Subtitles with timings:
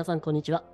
[0.00, 0.64] 皆さんこんにちは。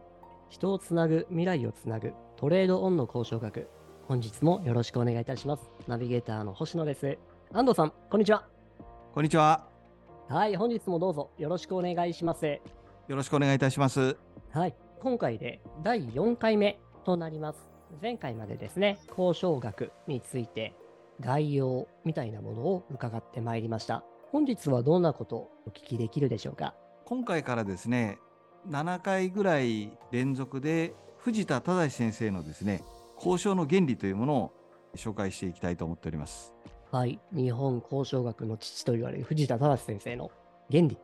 [0.51, 3.69] 人をつなぐ、未来をつなぐ、トレードオンの交渉学。
[4.07, 5.69] 本日もよろしくお願いいたします。
[5.89, 7.19] ナビゲーターの星野です。
[7.53, 8.47] 安藤さん、こんにちは。
[9.13, 9.67] こんにちは。
[10.29, 12.47] はい、本日もどうぞよろしくお願いします。
[12.47, 12.61] よ
[13.17, 14.17] ろしくお願いいたします。
[14.53, 17.69] はい、今回で第4回目となります。
[18.01, 20.73] 前回までですね、交渉学について
[21.19, 24.05] 概要みたいなものを伺ってまいりました。
[24.31, 26.77] 本日はどんなことをお聞きできるでしょうか？
[27.07, 28.21] 今回からですね、
[28.69, 32.83] 7回ぐらい連続で藤田忠先生のですね、
[33.17, 34.53] 交渉の原理というものを
[34.97, 36.53] 紹介していきたいと思っております。
[36.91, 40.31] はい、日本交渉学の父と言われる藤田忠先生の
[40.71, 40.99] 原理。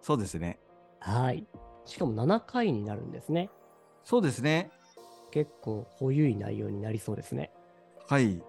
[0.00, 0.58] そうですね。
[1.00, 1.46] はい。
[1.84, 3.50] しかも7回になるんですね。
[4.04, 4.70] そうですね。
[5.30, 7.50] 結構濃ゆい内容になりそうですね。
[8.08, 8.42] はい。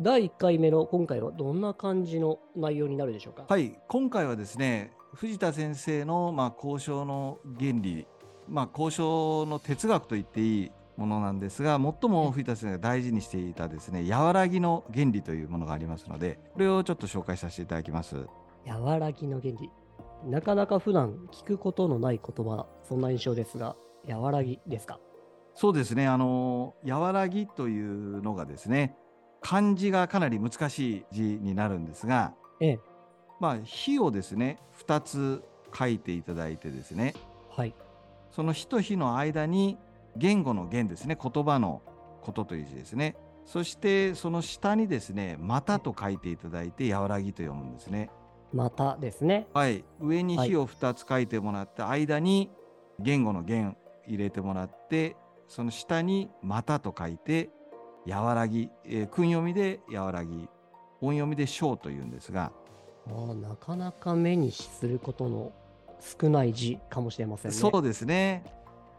[0.00, 3.44] 第1回目の今回はどんな感じの内容になるでしょうか？
[3.48, 3.78] はい。
[3.88, 8.06] 今回はですね、藤田先生の、まあ、交渉の原理、
[8.48, 18.26] まあ、交渉の哲学と言っていいものなんですが、最も藤田先生が大事にしていたですね、和らぎの原理というものがありますので、これをちょっと紹介させていただきます。
[18.66, 19.70] 和らぎの原理。
[20.24, 23.76] なかなか普段聞くことのない言葉、そんな印象ですが、
[24.08, 24.98] 和らぎですか？
[25.54, 26.06] そうですね。
[26.06, 28.96] あの、和らぎというのがですね、
[29.40, 32.80] 漢字がかなり難しい字になるんですが、ええ。
[33.40, 35.44] まあ、火をですね、2つ
[35.76, 37.14] 書いていただいてですね、
[37.50, 37.74] はい。
[38.34, 39.78] その火と火の間に
[40.16, 41.82] 言語の言ですね、言葉の
[42.20, 43.14] ことという字ですね。
[43.44, 48.10] そしてその下にですね、またと書いていただいて、和らぎと読むんですね。
[48.52, 49.46] またですね。
[49.54, 49.84] はい。
[50.00, 52.50] 上に火を2つ書いてもらって、間に
[52.98, 53.76] 言語の言
[54.08, 55.14] 入れてもらって、
[55.46, 57.50] その下にまたと書いて、
[58.04, 60.48] 和らぎ、えー訓読みで和らぎ、
[61.00, 62.50] 音読みで章というんですが、
[63.06, 65.52] あーなかなか目にすることの
[66.20, 67.56] 少ない字かもしれませんね。
[67.56, 68.44] そうですね。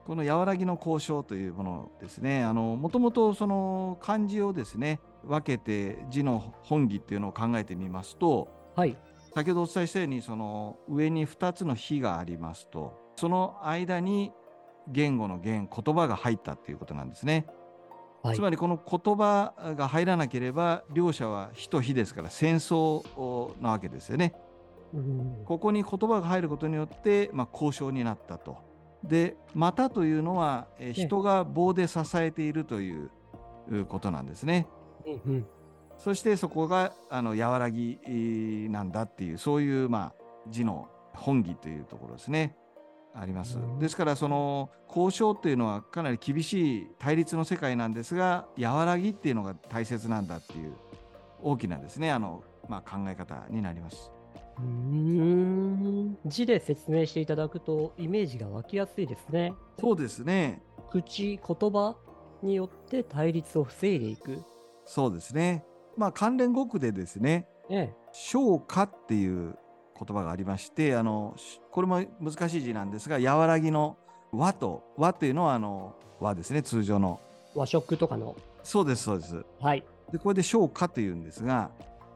[0.05, 2.43] この和らぎの交渉というものですね。
[2.43, 8.95] あの、もともとその漢字をですね、分けて字の本義っていうのを考えてみますと、はい。
[9.33, 14.31] 先ほどお伝えしたように、その上に2つの火がありますと、その間に
[14.87, 17.47] 言語の言、言葉が入ったっていうことなんですね。
[18.21, 18.41] はいつ。
[18.41, 23.03] まりこの言葉が入らなければ、両者は火と火ですから戦争
[23.59, 24.33] なわけですよね。
[24.99, 28.57] うんここに言葉が入ることによって、まあ、交渉になったと。
[29.03, 33.11] で、またというのは、えー人が棒で支えているという
[33.87, 34.67] ことなんですね。
[35.05, 35.45] うんうん
[35.97, 40.13] そしてそこが、あの、和らぎえーなんだっていう、そういう、まあ、
[40.49, 42.57] 字の本義というところですね。
[43.13, 43.79] ありますうん。
[43.79, 50.73] ですから、その、交渉っていうのはかなり厳しい対立の世界なんですが、和らぎっていうのが大切なんだっていう、
[51.41, 54.11] 大きなですね、あの、まあ、考え方になります。
[54.59, 59.53] うーん字で説明していただくとイメージが湧きやすいですね。
[59.79, 60.61] そうですね。
[60.89, 61.97] 口、言葉
[62.41, 64.43] によって対立を防いでいく。
[64.85, 65.65] そうですね。
[65.97, 67.95] まあ関連語句でですね、ええ。
[68.11, 69.57] 昇華っていう
[69.99, 73.97] 言葉がありまして、あの、しこれも難しい字なんですが、和らぎの
[74.31, 77.19] 和と、和というのはあの、和ですね、通常の。
[77.55, 78.35] 和食とかの。
[78.63, 79.45] そうです、そうです。
[79.59, 79.83] はい。
[80.11, 81.71] で、これで昇華というんですが、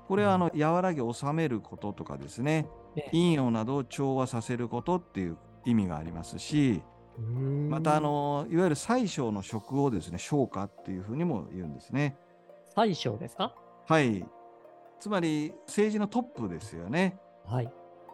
[0.10, 6.82] これはあの、和らぎを収めることとかですね、ええ陰陽などを調和させることっていう意味がありますし、
[7.70, 12.18] またあ、の、いわゆる最小の食をですね、昇華っていうふうにも言うんですね。
[12.74, 13.54] 最小ですか？
[13.88, 14.26] はい。
[15.00, 17.20] つまり政治のトップですよね。
[17.46, 17.72] はい。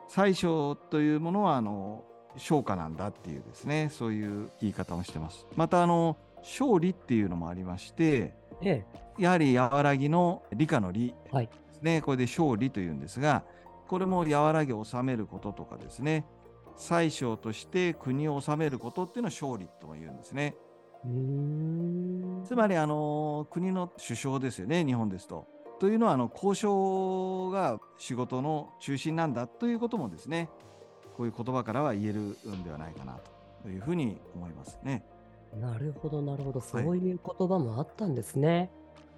[0.09, 2.03] 最小というものは、あの、
[2.35, 5.47] 昇華なんだっていうですね、そういう言い方をしてます。
[5.55, 8.85] また、あの、勝利っていうのもありまして、え
[9.17, 9.23] え。
[9.23, 11.49] やはり和らぎの理科の理はい。
[11.85, 12.01] ね。
[12.01, 13.45] これで勝利というんですが、
[13.87, 16.25] これも和らぎを治めることとかですね、
[16.75, 20.55] 最小として国を治めることっていうのを勝利とも言うんですね。
[22.45, 25.47] つまり、あの、国の首相ですよね、日本ですと。
[25.79, 30.49] というのは、あの、交渉が仕事の中心なんだということもですね、
[31.15, 33.19] こういう言葉からは言えるんではないかな
[33.61, 35.05] というふうに思いますね。
[35.59, 36.59] なるほど、なるほど。
[36.59, 38.71] そういう言葉もあったんですね。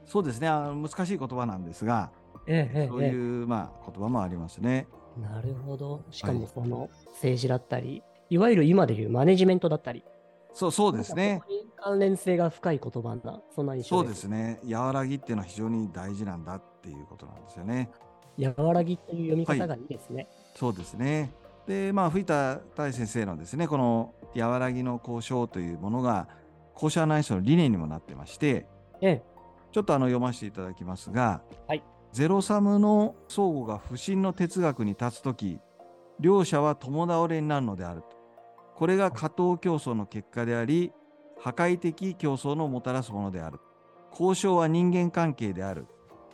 [0.06, 2.12] そうですね、あの難しい言葉なんですが、
[2.48, 4.88] ええ、ええ、そういう、まあ、言葉もありますね。
[5.22, 6.04] なるほど。
[6.12, 10.04] しかもはいその政治だったり、いわゆる今でいうマネジメントだったり。
[10.54, 11.42] そう、そうですね
[11.76, 14.04] 関連性が深い言葉な、そんな印象で。
[14.04, 14.60] そうですすね。
[14.70, 17.90] 和らぎっていうのは非常に大事なんだっていうことなんですよね。
[18.58, 20.28] 和らぎという読み方がいいですね。
[20.56, 21.32] そうですね。
[21.68, 26.28] で、まあ、藤田大先生のですね、この和らぎの交渉というものが、
[26.74, 28.68] 交渉内省の理念にもなってまして、
[29.02, 29.24] ええ。
[29.72, 31.84] ちょっとあの読ませていただきますが、はい
[32.18, 35.60] ゼロサムの相互が不信の哲学に立つとき、
[36.20, 38.08] 両者は共倒れになるのであると。
[38.74, 40.92] これが過当競争の結果であり、
[41.40, 43.60] 破壊的競争のもたらすものである。
[44.10, 45.86] 交渉は人間関係である。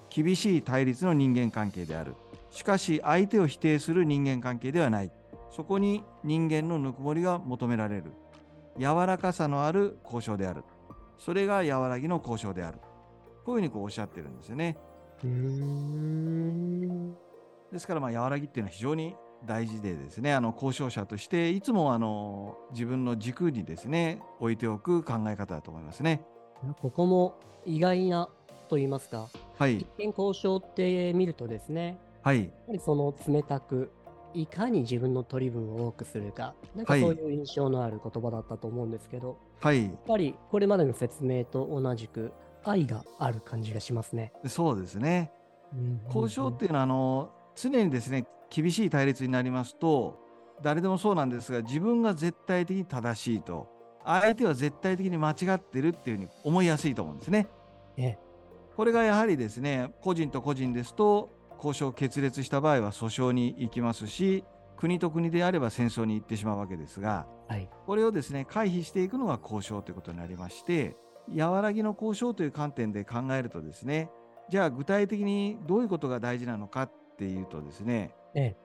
[0.10, 2.16] 厳しい対立の人間関係である。
[2.50, 5.12] しかし相手を否定する人間関係ではない。
[5.52, 8.14] そこに人間のぬくもりが求められる。
[8.80, 10.64] 柔らかさのある交渉である。
[11.20, 12.78] それが和らぎの交渉である。
[13.44, 14.78] こういうふうにこうおっしゃってるんですよね。
[17.72, 19.16] ですから、まあ、和らぎっていうのは非常に
[19.46, 26.22] 大事でですね、あの交渉者としていつもあの自分の軸にですね、置いておく考え方だと思いますね。
[26.82, 27.36] ここも
[27.66, 28.30] 意外な
[28.70, 29.28] と言いますか、
[29.58, 29.88] はい一。
[29.98, 32.46] 見交渉って見るとですね、はい。
[32.46, 33.92] やはりその冷たく、
[34.34, 39.84] いかに自分の取り分を多くするか、なんかはいそういう印象のある言葉だったと思うんですけど、はい。
[39.84, 42.32] やっぱりこれまでの説明と同じく
[42.64, 44.34] 愛がある感じがしますね。
[44.48, 45.32] そうですね。
[46.08, 50.20] 交渉っていうのは、あの、常にですね、厳しい対立になりますと、
[50.62, 53.68] 誰でもそうなんですが、自分が絶対的に正しいと、
[54.06, 57.48] 相手は絶対的に間違ってるっていうふうに思いやすいと思うんですね。
[57.98, 58.34] ええ
[58.76, 64.44] これがやはりですね、個人と個人ですと、交渉決裂した場合は訴訟に行きますし、
[64.78, 67.70] 国と国であれば戦争に行ってしまうわけですが、はい。
[67.86, 70.98] これをですね、回避していくのが交渉ということになりまして、
[71.36, 74.10] 和らぎの交渉という観点で考えるとですね、
[74.50, 78.58] じゃあ具体的にどういうことが大事なのかっていうとですね、ええ。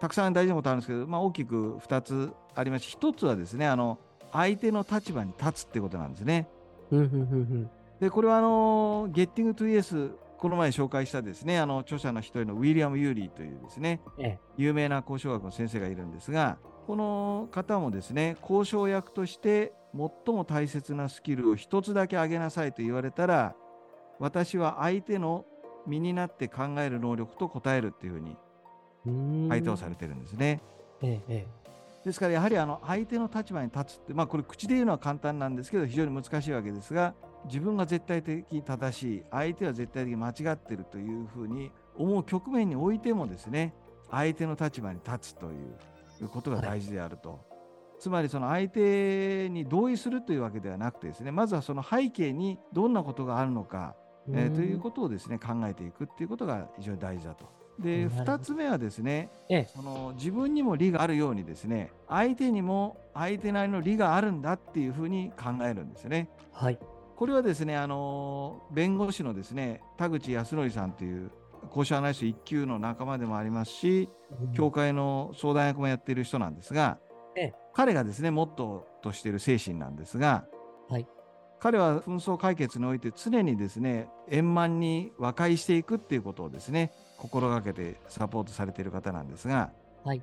[0.00, 3.98] たくさん大事なことあるんですけど、まあ、大きく2つありまして、1つはですね、あの
[4.32, 6.48] 相手の立場に立つってことなんですね。
[6.90, 7.70] うんうんうんうん。
[8.00, 14.38] で、これはあの、Getting to Yes、この前紹介したですね、あの著者の一人のウィリアム・ユーリーというですね、ええ。
[14.56, 23.54] 有名な交渉学の先生がいるんですが、この方もですね、交渉役として最も大切なスキルを一つだけあげなさいと言われたら、
[24.18, 25.44] 私は相手の
[25.86, 30.60] 身になって考える能力と答えるっていうふうに回答されてるんですね。
[31.02, 31.66] えええ
[32.04, 37.14] ですからやはりあの相手の立場に立つって、まあこれ口で言うのは簡単なんですけど、非常に難しいわけですが、
[37.46, 43.74] 自分が絶対的に正しい、相手は絶対的に間違ってるというふうに思う局面においてもですね、
[44.08, 45.50] 相手の立場に立つとい
[46.22, 47.55] うことが大事であると。
[47.98, 53.94] つまりその相手に同意するというわけではなくてですね、まずはその背景にどんなことがあるのか、
[54.28, 57.46] ええーということをですね、考えていくっていうことが非常に大事だと。
[57.78, 66.28] で、なるほど2つ目はですね、ええその自分にも利があるようにですね相手にも相手なりの利があるんだっていうふうに考えるんですよね。
[66.52, 66.78] はい。
[67.16, 71.30] これはですねあの弁護士のですね田口康則さんという
[71.68, 74.10] 交渉アナリスト1級の仲間でもありますし
[74.54, 76.98] 教会の相談役もやっている人なんですが、
[77.34, 80.46] ええ彼がですねモットーとしている精神なんですが、
[80.88, 81.06] はい
[81.58, 89.72] 彼は紛争解決において常にですね円満に和解していくっていうことをですね心がけてサポートされている方なんですが、
[90.04, 90.22] はい。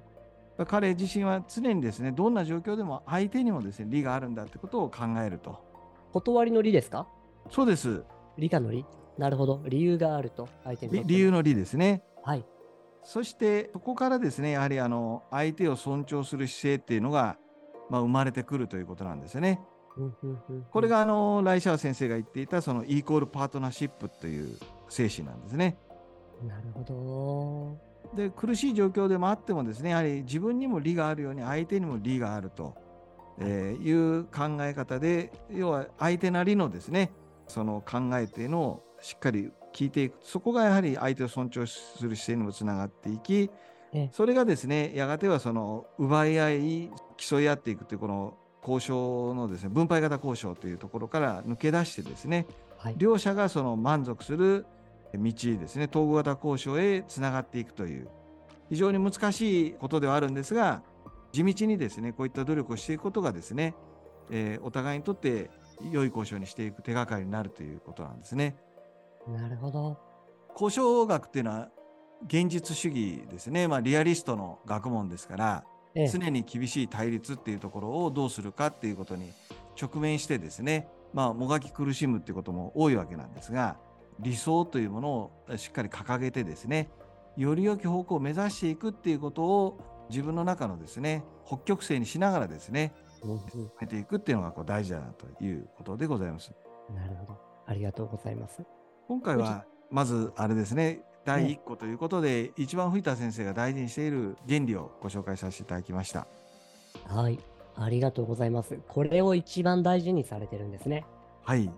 [0.68, 5.60] 彼自身は常にですねどんな状況でも相手にもですね利があるんだってことを考えると
[6.12, 7.08] 断りの理ですか？
[7.50, 8.04] そうです
[8.38, 8.86] 理科の理
[9.18, 9.64] なるほど。
[9.68, 10.48] 理由があると。
[10.64, 12.46] 相手に理由の利ですねはい。
[13.04, 17.38] そしてそこからですねやはりあの相手を尊重する姿勢っていうのが、
[17.94, 19.62] まあ、生まれてくるということなんですよね。
[20.72, 24.58] これがあのライシャー先生が言っていたそのイーコールパートナーシップという
[24.90, 25.78] 精神なんですね。
[26.48, 27.78] なるほ
[28.16, 32.76] で苦しい状況でもあってもですねやはり自分にも利があるように相手にも利があると、
[33.40, 37.12] えーいう考え方で要は相手なりのですね
[37.48, 40.18] その考えっていうのをしっかり聞いていく。
[40.24, 43.52] そこがやはり相手を尊重する姿勢にもつながっていき
[43.94, 52.76] ええそれがですねやがてはその奪い合い競い合っていくというこの交渉のですね分配型交渉というところから抜け出してですねど。
[52.78, 52.96] はい。
[52.98, 54.66] 両者がその満足する
[55.14, 58.10] 道ですね統合型交渉へつながっていくという
[58.70, 60.82] 非常に難しいことではあるんですが
[61.32, 63.76] 地道にですねこういった努力をしていくことがですね、
[64.30, 65.50] えーお互いにとって
[65.92, 68.56] 良い交渉にしていく手がかりになるということなんですね。
[69.28, 69.98] なるほど。
[70.54, 71.70] 交渉学っていうのは
[72.26, 75.64] 現実主義ですね、まあ、リアリストの学問ですから
[75.96, 79.32] ええ常に厳しい対立っていうところをどうするかっていうことに
[79.80, 83.78] 直面してですね、まあ、もがき苦しむっていうことも多いわけなんですが
[84.20, 86.90] 理想というものをしっかり掲げてですね
[87.38, 92.94] より良き方向を目指していくっていうことを自分の中のですね北極星にしながらですね
[93.52, 96.52] 進めていくっていうのがこう大事だなということでございます。
[96.94, 97.40] なるほど。
[97.66, 98.62] ありがとうございます。
[99.08, 106.28] 今回はまずあれですね第1個ということで、一番藤田先生が大事にしている原理をご紹介させていただきました。
[107.08, 107.40] はい。
[107.76, 108.78] ありがとうございます。
[108.88, 111.06] これを一番大事にされてるんですね。
[111.44, 111.72] はい。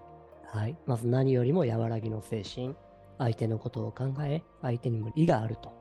[0.48, 0.76] はい。
[0.86, 2.76] まず何よりも和らぎの精神。
[3.18, 5.72] 相手のことを考え、相手にも利があると。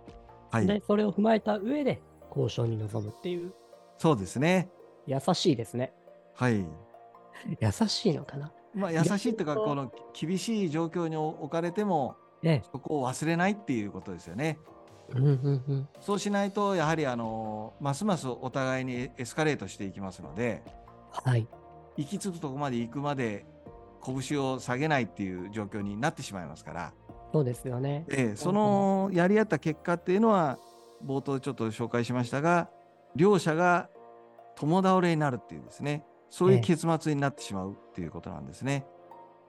[0.50, 0.66] はい。
[0.66, 3.52] で、それを踏まえた上で交渉に臨むっていう。
[3.99, 4.71] そうですね。
[5.06, 5.92] 優しいですね。
[6.35, 6.64] はい。
[7.61, 12.63] 優しいのかなまあ、優しいというか、この厳しい状況に置かれても、ええ。
[12.71, 14.59] そこを忘れないっていうことですよね。
[16.01, 20.63] そうしないと、やはりあのますますお互いにエスカレートしていきますので、
[21.11, 21.47] はい。
[21.97, 23.47] 行き着くとこまで行くまで
[24.05, 26.93] 拳を下げないっていう状況になってしまいますから、
[27.33, 28.07] そうですよね。
[28.11, 30.59] ええそのやり合った結果っていうのは、
[31.05, 32.71] 冒頭ちょっと紹介しましたが、
[33.17, 33.91] 両者が
[34.57, 38.87] 共倒れになるっていうですね、そういうええ結末になってしまうっていうことなんですね。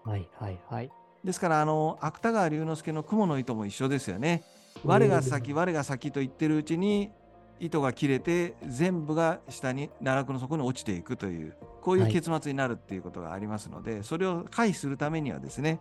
[0.03, 0.91] はいはいはい。
[1.25, 4.43] ですから、あの芥川龍之介の雲の糸も一緒ですよね。
[4.83, 7.09] 我が先、我が先と言ってるうちに、
[7.59, 12.13] 糸が切れて、全部が下に、奈落の底に落ちていくという、こういうはい。
[12.13, 15.79] 結末になるっていうことがありますので、それを回避するためにはですね、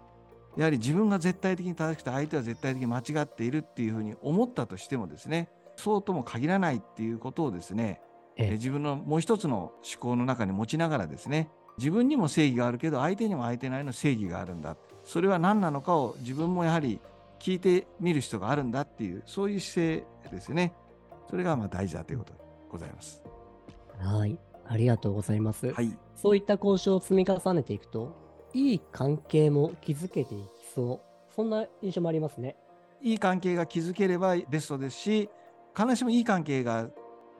[0.57, 8.01] やはり自分が絶対的に正しくて、相手は絶対的に間違っているっていうふうに思ったとしてもですね、そうとも限らないっていうことをですね、
[8.37, 8.47] ええ。
[8.49, 17.01] え自分のもう一つの思考の中に持ちながらですね自分にも正義があるけど相手にも相手なりの正義があるんだそれは何なのかを自分もやはり
[17.41, 20.73] 聞いてみる必要があるんだっていうそういう姿勢ですよね
[21.29, 22.39] それがまあ大事だということで
[22.71, 23.23] ございます
[23.99, 24.39] はい。
[24.67, 25.73] ありがとうございます。
[25.73, 28.17] はいそういった交渉を積み重ねていくと、
[28.55, 31.35] いい関係も築けていきそう。
[31.35, 32.57] そんな印象もありますね。
[33.03, 35.29] いい関係が築ければベストですし
[35.77, 36.89] 必ずしもいい関係が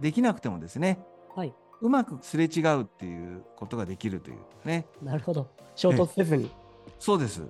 [0.01, 1.14] できなくてもですねはい。
[1.85, 5.47] うまくすれ違うっていうことができるというねなるほど。
[5.77, 6.51] 衝突せずに。
[6.99, 7.43] そうです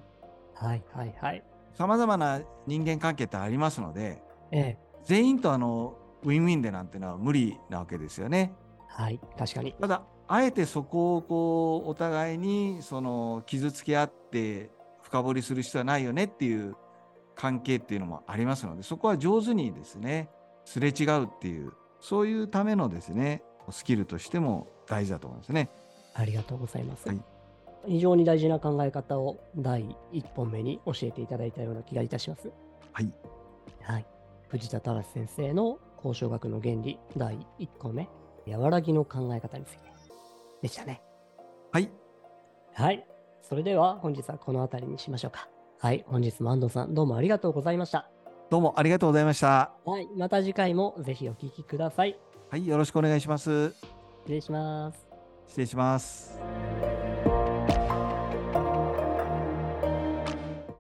[0.54, 1.44] はいはいはい。
[1.72, 4.78] さまざまな人間関係ってありますのでええ。
[5.04, 8.52] 全員とあのウィンウィンでなんてのは無理なわけですよね。
[8.88, 9.20] はい。
[9.38, 9.72] 確かに。
[9.80, 14.72] ただあえてそこをこうお互いにその傷つけ合って
[15.02, 16.74] 深掘りする必要はないよねっていう
[17.36, 20.28] 関係っていうのもありますのでそこは上手にですね
[20.64, 23.42] すれ違うっていうそういうためのですね
[23.72, 25.70] スキルとしても大事だと思うんですね。
[26.14, 27.08] ありがとうございます。
[27.08, 27.20] はい
[27.86, 32.50] 非常に大事な考え方を第1本目に教えていただいたような気がいたします。
[32.92, 33.12] はい、
[33.82, 34.06] はい。
[34.48, 38.08] 藤田忠先生の交渉学の原理第1個目、
[38.46, 39.80] 和らぎの考え方について
[40.62, 41.02] でしたね。
[41.72, 41.90] はい、
[42.72, 43.06] はい。
[43.42, 45.48] それでは本日はこの辺りにしましょうか。
[45.78, 46.04] はい。
[46.06, 48.08] 本日も安藤さんどうもありがとうございました。
[48.50, 49.72] どうもありがとうございました。
[49.84, 50.08] はい。
[50.16, 52.18] また次回もぜひお聞きください。
[52.50, 53.70] はい、よろしくお願いします。
[53.70, 53.76] 失
[54.28, 55.06] 礼します。
[55.48, 56.38] 失礼します。